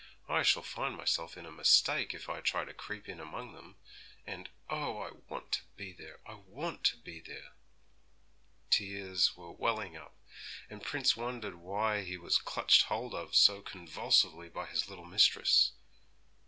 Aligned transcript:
I 0.27 0.41
shall 0.41 0.63
find 0.63 0.97
myself 0.97 1.37
in 1.37 1.45
a 1.45 1.51
mistake 1.51 2.11
if 2.15 2.27
I 2.27 2.41
try 2.41 2.65
to 2.65 2.73
creep 2.73 3.07
in 3.07 3.19
among 3.19 3.53
them; 3.53 3.75
and, 4.25 4.49
oh! 4.67 4.97
I 4.97 5.11
want 5.29 5.51
to 5.51 5.61
be 5.77 5.93
there, 5.93 6.19
I 6.25 6.33
want 6.33 6.83
to 6.85 6.97
be 6.97 7.19
there!' 7.19 7.51
Tears 8.71 9.37
were 9.37 9.51
welling 9.51 9.95
up, 9.95 10.15
and 10.71 10.81
Prince 10.83 11.15
wondered 11.15 11.53
why 11.53 12.01
he 12.01 12.17
was 12.17 12.39
clutched 12.39 12.85
hold 12.85 13.13
of 13.13 13.35
so 13.35 13.61
convulsively 13.61 14.49
by 14.49 14.65
his 14.65 14.89
little 14.89 15.05
mistress. 15.05 15.71